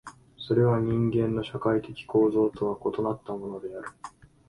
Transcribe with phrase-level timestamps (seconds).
[0.39, 3.89] それは人間の社会的構造とは異なったものである。